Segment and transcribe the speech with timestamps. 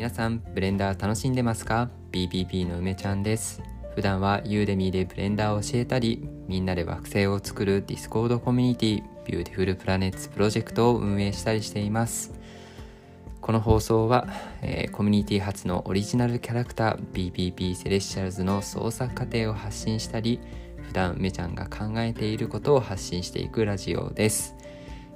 [0.00, 3.62] 皆さんブレンダー楽しんでますか ?BBB の梅ちゃんです
[3.94, 12.32] 普段は Udemyでブレンダーを教えたりみんなで惑星を作る Discordコミュニティ Beautiful Planets Projectを運営したりしています
[13.42, 14.26] この放送は、
[14.62, 20.40] えー、コミュニティ初のオリジナルキャラクター BBB セレシャルズの創作過程を発信したり
[20.80, 24.56] 普段梅ちゃんが考えていることを発信していくラジオです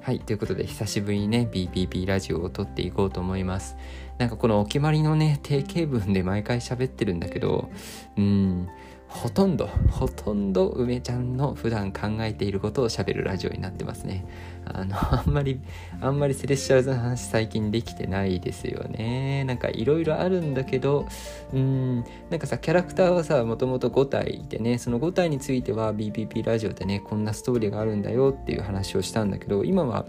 [0.04, 3.74] はい、ということで久しぶりにね、BPP ラジオを撮っていこうと思います。
[4.18, 7.70] なんかこのお決まりのね、定型文で毎回喋ってるんだけど、
[8.16, 8.68] うん、
[9.14, 14.26] ほとんど、ほとんど梅ちゃんの普段考えていることを喋るラジオになってますね。
[14.64, 15.60] あの、あんまり、
[16.00, 19.44] あんまりセレッシャルズの話最近できてないですよね。
[19.44, 21.06] なんかいろいろあるんだけど、
[21.52, 30.06] うん、なんかさ、キャラクターはさ、もともと5体でね、その5体については BPP ラジオでね、こんなストーリーがあるんだよっていう話をしたんだけど、今は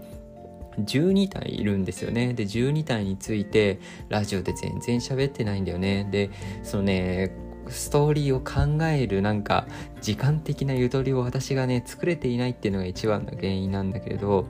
[0.80, 2.34] 12体いるんですよね。
[2.34, 6.08] で、12体についてラジオで全然喋ってないんだよね。
[6.10, 6.30] で、
[6.62, 7.30] そのね、
[7.68, 9.66] ストーリーを考えるなんか
[10.00, 14.46] 時間的なゆとりを私がね作れていないっていうのが一番の原因なんだけれど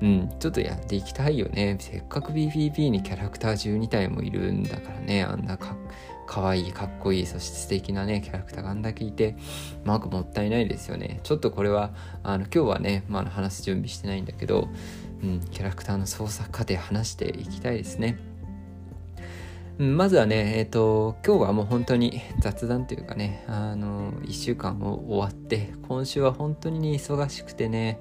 [0.00, 5.76] うんちょっとやっていきたいよねせっかく BPP にキャラクター12体もいるんだからねあんなか
[6.26, 9.34] かわいいかっこいいそして素敵なねキャラクターがあんだけいて
[9.84, 11.90] まくもったいないですよねちょっとこれは
[12.22, 14.68] あの今日はね、まあ、話す準備してないんだけど、
[15.22, 18.18] うん、キャラクターの創作過程話していきたいですね
[19.78, 28.00] まずはね、えっ、ー、と、今日はもう本当に雑談というかね、あの、1週間を終わって、今週は本当に忙しくてね、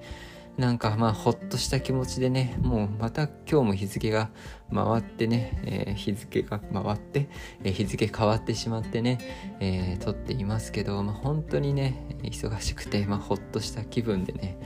[0.57, 4.31] なんかまあほっとした気持ちでね、もうまた今日も日付が
[4.73, 7.29] 回ってね、えー、日付が回って、
[7.63, 9.19] えー、日付変わってしまってね、
[9.59, 14.57] えー、撮っていますけど、まあ、本当にね、忙しくて、まあ、ほっとした気分でね、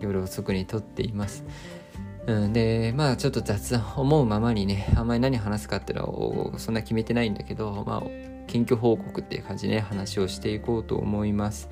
[0.00, 1.44] 夜遅くに撮っています。
[2.28, 8.02] うん、でまあちょっと雑談思うままにねあんまり何話すかっていうのはそんな決めてないんだけどまあ
[8.46, 11.70] 近況報告っていう感じでね話をしていこうと思います。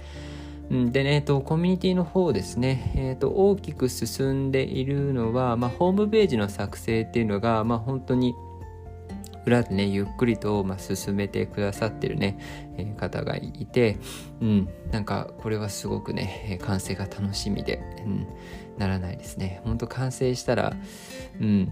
[0.68, 8.34] でね、えっと、コミュニティの方ですね、えっと、大きく進んでいるのは、まあ、ホームページの作成っていうのが、まあ、本当に
[9.46, 12.38] 裏でね、ゆっくりと、ま、進めてくださってるね、
[12.76, 13.96] え、方がいて、
[14.40, 18.26] うん、なんか、これはすごくね、完成が楽しみで、うん、
[18.76, 19.62] ならないですね。
[19.64, 20.76] ほんと完成したら、
[21.40, 21.70] うん、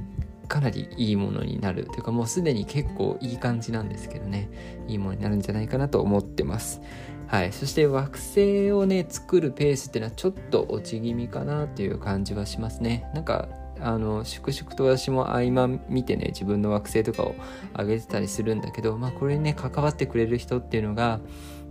[0.48, 4.48] かなりいいものになるというかもうすでに結構いい感じなんですけどね
[4.86, 6.80] いいものになるんじゃないかなと思ってます。
[7.26, 7.52] はい。
[7.52, 13.10] そして惑星をね作るペースっていうのはちょっと落ち気味かなっていう感じはしますね。
[13.14, 13.48] なんか
[13.84, 17.34] あの粛々と私も合間見てね自分の惑星とかを
[17.78, 21.20] 上げてたりするんだけどまあこれにね関わってくれる人っていうのが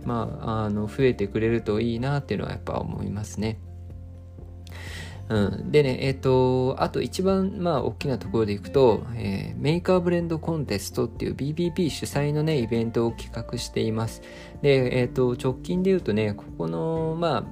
[0.04, 3.58] まああの増えてくれるといいなっていうのはやっぱ思いますね
[5.28, 14.20] うん、でね、えっ、ー、と、あと一番、まあ、大きなところでいくと、えー、メーカーブレンドコンテストっていう BBP 主催のね、イベントを企画しています。
[14.60, 17.44] で、えっ、ー、と、直近で言うとね、ここの、まあ、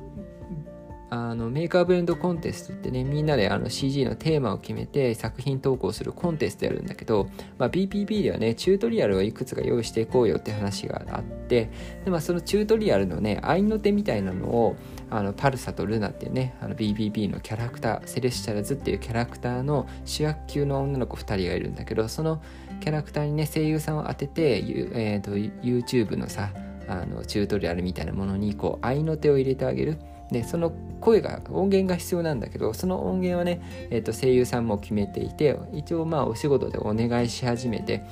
[1.15, 7.29] あのメーカーブレンドコンテストってねみんなであの CG のテーマを決めて作品投稿するコンテストやるんだけど、
[7.59, 11.71] まあ、BPP ではねチュートリアルをいくつか用意していこうよって話があって
[12.07, 14.77] で、まあ、そのチュートリアルのね合いの手みたいなのを
[15.11, 22.41] あのパルサとルナっていうねあの BBB のキャラクターセレスチャルズっていうキャラクターの主役級の女の子2人がいるんだけどその
[22.81, 24.61] キャラクターにね声優さんを当てて、
[24.95, 26.53] えーと、YouTube のさ
[26.89, 29.99] あのチュートリアルみたいなものにこう合いの手を入れてあげる。
[30.33, 33.61] でその声が音源が必要なんだけどその音源はね、
[33.91, 38.05] えー、と声優さんも決めていて一応まあお仕事でお願いし始めて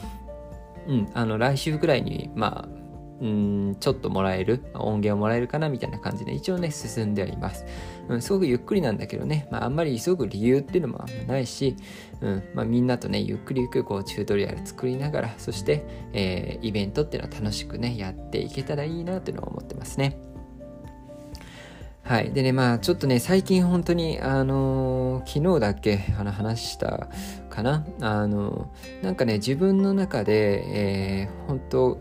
[0.87, 2.81] うんあの来週ぐらいにまあ
[3.21, 7.67] うんちょっともらえる音源をもらえるかなみたいな感じで一応ね進んではいます、
[8.09, 11.77] うん、すごくゆっくりなんだけどね、まあ、あんまり急ぐ理由っていうのもあんまないし、
[12.23, 20.30] うんまあ、みんなとねゆっくりゆっくりこうチュートリアル作りながらそして、えー、イベントっていうのは楽しくねやっていけたらいいなっていうのを思ってますね。
[22.03, 22.33] はい。
[22.33, 27.09] でね、まあ、ちょっとね、最近本当に、あのー、昨日だけ、あの、話した
[27.51, 27.87] かな？
[28.01, 32.01] あのー、なんかね、自分の中で、えー、本当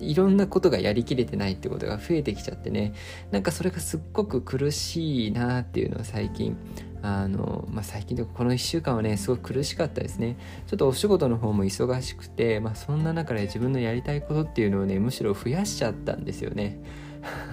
[0.00, 2.92] いろんなことがやりきれてないってことが増えてきちゃってね、
[3.30, 6.56] なんかそれがすっごく苦しいなっていうのを最近、
[7.02, 10.36] あの、まあ、最近とかこの1週間はね、すごく苦しかったですね。
[10.66, 16.80] ちょっとお仕事の方も忙しくて、まあ、そんな中で自分のやりたいことっていうのをね、むしろ増やしちゃったんですよね。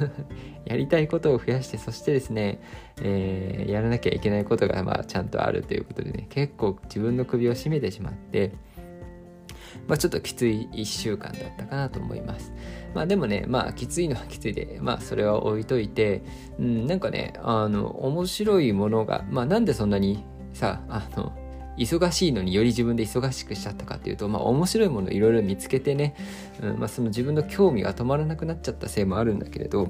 [0.66, 2.60] やりたいことを増やしてそしてですね、
[3.02, 8.52] えー、やらなきゃいけないことがまあちゃんとあるということでね結構自分の首を絞めてしまって
[9.88, 12.52] まあ、ちょっときつい1週間だったかなと思います。
[12.94, 16.24] まあでもね、まあきついのはきついで、まあそれは置いといて、
[16.58, 21.34] うん、なんかね、あの、面白いものが、まあなんでそんなにさ、あの、
[21.78, 26.16] 忙しいのにより自分で忙しくしちゃったかっていうと、まあ、面白いものをいろいろ見つけてね、
[26.62, 29.90] うんまあ、その自分の興味が止まらなくなっちゃったせいもあるんだけれど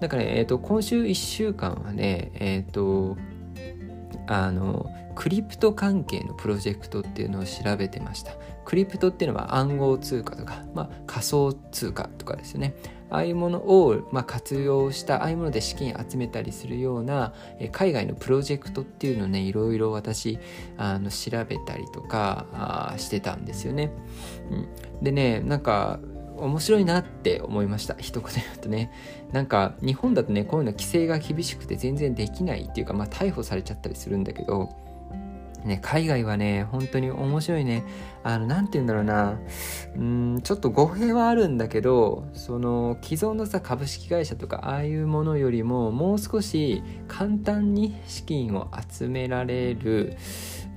[0.00, 3.16] だか、ね、えーと、今週1週間はねえっ、ー、と
[4.26, 8.32] あのクリプト関係のプロジェクトっていうのを調べてました。
[8.64, 12.74] クリプトっていうのは暗号通貨とか、まあ、仮想通貨とかですよね。
[13.14, 20.40] ああいうものを、まあ、活用したああいうもので資金集めたりするようなえ海外のプロジェクトっていうのをねいろいろ私
[20.76, 23.92] あの調べたりとかあしてたんですよね。
[24.50, 26.00] うん、でねなんか
[26.36, 27.94] 面白いなって思いました。
[28.00, 28.90] 一言で言うとね。
[29.30, 34.70] なんか日本だとねこういうの規制が厳しくて全然できないっていうかまあ逮捕されちゃったりするんだけど
[35.64, 37.84] ね、海外はね、本当に面白いね。
[38.22, 39.38] あの、なんて言うんだろうな。
[39.96, 50.16] うん、ちょっと語弊はあるんだけど、その、既存のさ、株式会社とか、ああいうものよりも、もう少し簡単に資金を集められる、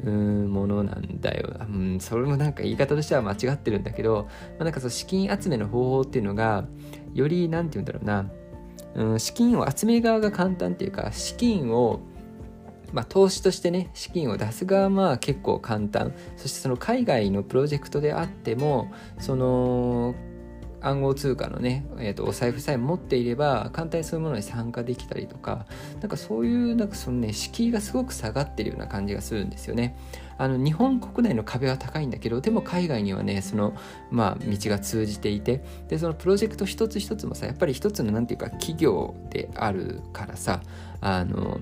[0.03, 4.27] うんものなんだよ、うん、それもなんか言い方としては間違ってるんだけど、
[4.59, 6.65] まあ、なんかその資金集めの方法っていうのが
[7.13, 8.29] よりなんて言うんだろうな、
[8.95, 12.01] うん、資金を集め側が簡単っていうか資金を
[12.93, 20.15] まあ、投資としてね資金を出す側は結構簡単そしてその海外のプロジェクトであってもその
[20.81, 25.65] 暗号通貨のね、えーと、お財布さえ持っていれば簡単にそういうものに参加できたりとか
[26.01, 29.97] なんかそういうなんかそのね敷居がすごく下がってるような感じがするんですよね。
[30.37, 33.73] あの日本国内の壁は高いんだけどでも海外にはねその
[34.11, 40.61] まあ道が通じていてでそのプロジェクト一つ一つもさやっぱり一つのなんていうか企業であるからさ
[41.01, 41.59] あの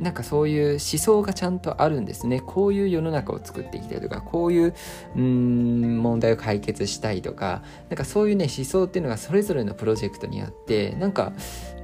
[0.00, 2.40] なんかそういう思想がちゃんとあるんですね。
[2.40, 4.74] こういう世の中を作っていきたいとかこういう
[5.16, 11.32] うん問題を解決したいとかなんかそういうね思想っていうのがそれぞれのプロジェクトにあってなんか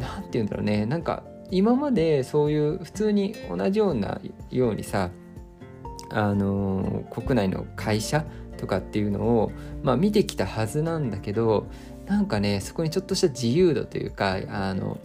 [0.00, 0.86] なんて言うんだろうね。
[0.86, 4.20] なんか今までそういう普通に同じような
[4.50, 5.10] ようにさ
[6.10, 8.24] あの国内の会社
[8.56, 9.52] とかっていうのを、
[9.82, 11.66] まあ、見てきたはずなんだけど
[12.06, 14.98] なんかねそこにちょっとした自由度というかあの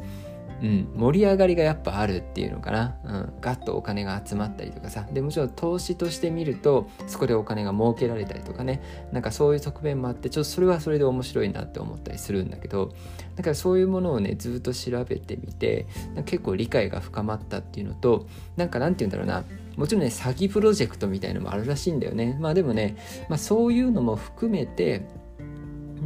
[0.62, 5.06] うん、盛り上がりがやっぱあるっていうのかな、うん、ガッとお金が集まったりとかさ。
[5.12, 8.82] でもちろん投資として見るとそこでお金が儲けられたりとかね。
[9.12, 12.94] なんかそういう側面もあってちょっとそれはそれで面白いなって思ったりするんだけど
[13.36, 15.88] だからそういうものをねずっと調べてみて
[16.26, 19.44] 結構理解が深まったっていうのとなんかなんて言うんだろうな。
[19.76, 22.38] もちろんね詐欺プロジェクトみたいのもあるらしいんだよね。
[22.40, 22.96] まあでもね、
[23.30, 25.06] まあ、そういうのも含めて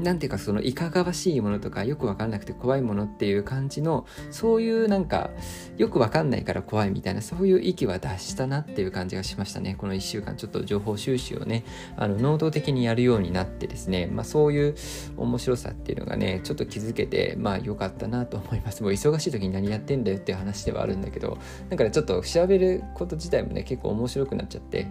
[0.04, 5.30] なんていうかそのいかがわしいものとかよくわかんなくて怖いものっていう感じのそういうなんか
[5.78, 9.76] よくわかんないから怖いみたいなそういう息は出したなっていう感じがしましたね。
[9.78, 11.64] この1週間ちょっと情報収集をね
[11.98, 14.76] あの能動的にやるようになってですねまあそういう
[15.18, 18.84] 面白さっていうのがねちょっと気づけてまあ良かったなと思います。
[18.84, 21.38] もう忙しい時に何やってんだよっていう話ではあるんだけど
[21.70, 24.88] だからちょっと調べること自体もね結構面白くなっちゃって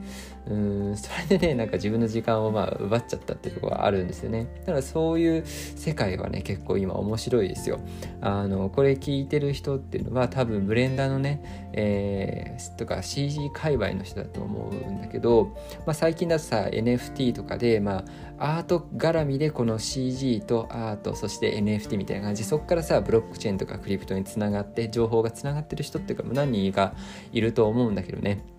[0.47, 4.49] うーんそれでねなんか自分の時間をまあ奪っちゃったっていうところはあるんですよね。
[4.61, 7.79] だからそういう世界はね結構今面白いですよ。
[8.21, 15.57] あのこれ聞いてる人っていうのは多分ブレンダーのね、えー、とか CG 界隈の人だと思うんだけど、
[15.87, 18.05] まあ、最近だとさ NFT とかでま
[18.39, 26.95] あアート絡みでこの CG とアートそして NFT みたいな感じそこからさブロックチェーンとかクリプトにつながって情報がつながってる人っていうか何人か
[27.33, 28.58] いると思うんだけどね。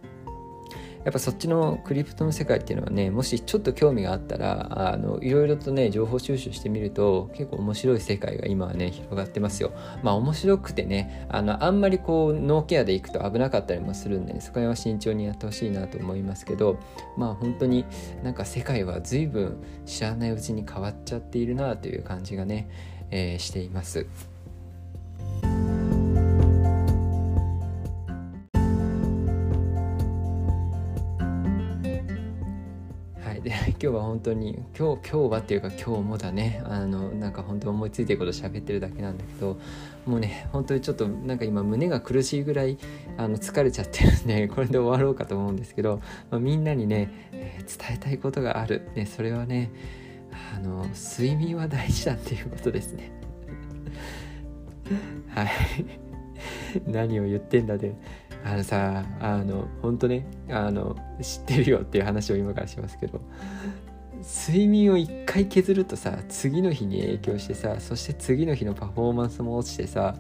[1.10, 9.74] やっぱそっちのクリプトの世界っていうのはねもしちょっと興味があったらあのいろいろとね情報収集してみると結構面白い世界が今はね広がってますよ
[10.04, 16.78] まあ面白くてねあのあんまりこうノーケアでいくと危なかったりもするんで、ね、そこは慎重にやってほしいなと思いますけど
[17.18, 17.86] まあ本当に
[18.22, 22.70] なんか世界は随分知らないうちに変わっちゃっているなという感じがね、
[23.10, 24.06] えー、しています。
[33.82, 36.62] 今日は本当に今日今日はっていうか今日もだね。
[36.66, 39.58] あのなんか本当思いついてること喋ってるだけなんだけど
[40.06, 42.78] もうね本当にちょっとなんか今胸が苦しいぐらい
[43.16, 49.72] あの疲れちゃってるんで これで終わろうかと思うんですけど、まあ、みんなにね、えー、伝えたいことがある、ね、それはね
[50.54, 53.12] あの睡眠は大事だっていうことですね。
[55.30, 55.50] はい。
[56.86, 57.96] 何を言ってんだで。
[58.44, 63.22] あのさあの本当ねあの知ってるよっていう話を今からしますけど
[64.22, 70.16] 睡眠を1回削るとさ次の日に影響してさそして次の日のパフォーマンスも落ちてさ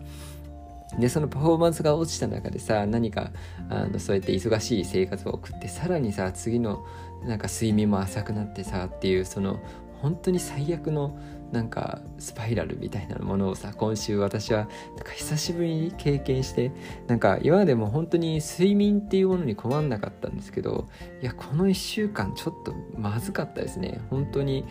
[0.97, 3.31] でそのパフォーマンスが落ちた中でさ何か
[3.69, 6.85] あのそうやって忙しい生活を送ってさらにさ次の
[7.23, 9.59] なんか睡眠も浅くなってさっていうその
[10.01, 11.17] 本当に最悪の
[11.51, 16.71] なんかスパイラルみたいなものをさ今週私はなんか久しぶりに経験して
[17.07, 20.87] なんか今までも本当に睡眠っていうものに困んなかったんですけど
[21.21, 24.01] いやこの1週間ちょっとまずかったですね。
[24.09, 24.65] 本当に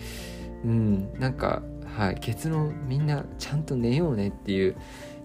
[0.64, 1.62] うんなんか
[1.97, 4.76] はい結論みんなちゃんと寝ようねっていう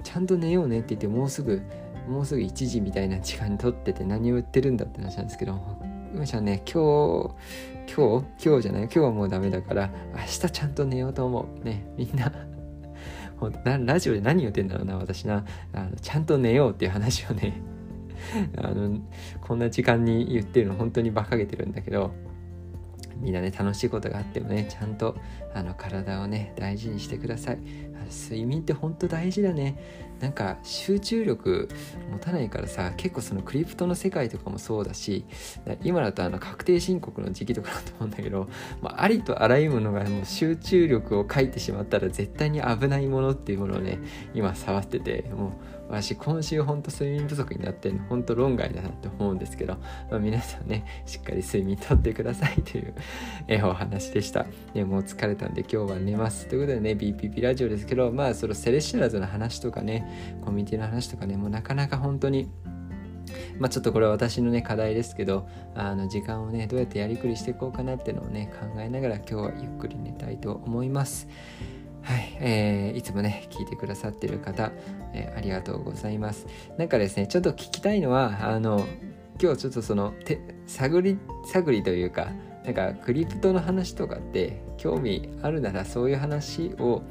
[0.04, 1.62] ちゃんと寝ようねって言ってもうすぐ
[2.08, 5.60] もうすぐ1時みたいな時間に撮ってて何を言ってるんだって話なんですけど
[6.14, 6.62] 梅ちゃね。
[6.72, 7.36] 今日
[7.96, 11.64] 今日今日じゃない今日はもうダメだから明日ちゃんと寝ようと思う。
[11.64, 12.34] ねみん な。
[13.86, 15.46] ラジオで何言ってんだろうな私な。
[15.74, 17.62] あのちゃんと寝ようっていう話をね。
[18.58, 19.00] あの
[19.42, 22.12] こんな時間に言ってるの本当に馬鹿げてるんだけど
[23.18, 25.18] みんなね楽しいことがあってもねちゃんと
[25.54, 27.60] あの体をね大事にしてください。
[28.10, 29.78] 睡眠って本当大事だね。
[30.24, 31.68] なんか集中力
[32.10, 35.26] 持たないからさ結構そのクリプトの世界とかもそうだし
[35.84, 38.48] 今だとあの確定申告の時期とかだと思うんだけど、
[38.82, 44.00] まあ、ありとあらゆるものがもう集中力を欠いてしまったら絶対に危ないものっていうものをね
[44.34, 49.76] 今触っててもう私今週ほんと睡眠不足になってんのほんと論外だなって思うんですけど、
[50.10, 52.94] まあ、皆さんねしっかり睡眠とってくださいという
[53.48, 62.50] えお話でした、ね、もう疲れたんで今日は寝ますということでね BPP ラジオですけどまあそのセレシュラーズの話とかねコミュニティの話とかねもうなかなか本当に
[63.58, 71.28] まあ、ちょっとこれは私のね課題ですけどあの時間をねどうやってやりくりしていこうかなっていうのをね考えながら今日はゆっくり寝たいと思います。
[72.04, 74.72] はい、えー、いつもね、聞いてくださってる方、
[75.14, 76.48] えー、ありがとうございます。
[76.78, 78.86] なんかですね、ちょっと聞きたいのは、あの、
[79.42, 82.28] 今日ちょっとその、て探り、探りというか、
[82.66, 87.04] なんかクリプトの話とかって興味あるならそういう話を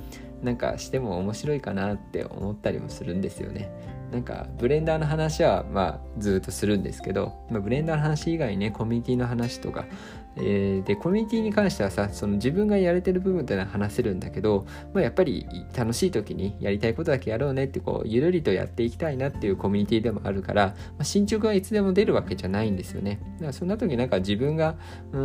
[0.43, 3.71] なんかしても面白いかなって思ったりもするんですよね。
[4.11, 9.87] なんかブレンダーの話はまあずっとするんですけど、まあ、ブレンダーの話以外にねコミュニティの話とか、
[10.37, 15.47] えー、でコミュニティに関してはさその自分がやれてる部分っていうのは話せるんだけど、まあ、やっぱり
[15.77, 23.21] 楽しい時にやりたいことだけやろうねってこうゆるりとやっていきたいなっていうコミュニティでもあるから、まあ、進捗はいつでも出るわけじゃないんですよね。
[23.35, 24.77] だからそんな時なんか自分が
[25.13, 25.21] うー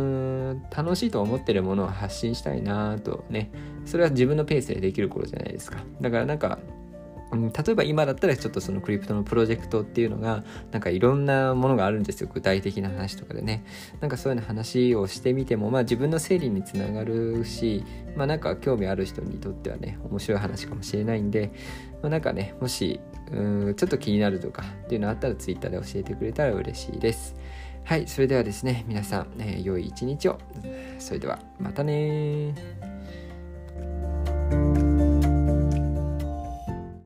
[0.54, 3.50] ん楽しいと思ってるものを発信したいなとね
[3.84, 5.78] それは自分のペースでできることじゃないですか。
[6.00, 6.58] だからなんか
[7.30, 12.30] うん、例えば今だったらちょっとそのクリプトのプロジェクトっていうのがなんかいろんなものがあるんですよ。
[12.32, 13.64] 具体的な話とかでね。
[14.00, 17.84] なんかそういう話をしてみてもまあ自分の整理につながるし
[18.16, 21.52] まあなんか興味ある人にとってはね面白い話かもしれないんで、
[22.02, 27.34] まあ、なんかねもしうんちょっと気になるとかっていうのあったら Twitter で教えてくれたら嬉しいです。
[27.84, 30.38] はいそれではですね皆さん、えー、良い一日を。
[30.98, 32.54] それではまたね